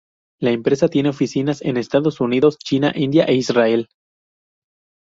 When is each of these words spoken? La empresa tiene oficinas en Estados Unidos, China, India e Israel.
La 0.39 0.49
empresa 0.49 0.87
tiene 0.87 1.09
oficinas 1.09 1.61
en 1.61 1.77
Estados 1.77 2.21
Unidos, 2.21 2.57
China, 2.57 2.91
India 2.95 3.23
e 3.25 3.35
Israel. 3.35 3.87